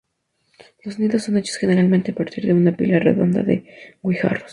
Los 0.83 0.97
nidos 0.97 1.25
son 1.25 1.37
hechos 1.37 1.57
generalmente 1.57 2.09
a 2.11 2.15
partir 2.15 2.47
de 2.47 2.53
una 2.55 2.75
pila 2.75 2.97
redonda 2.97 3.43
de 3.43 3.67
guijarros. 4.01 4.49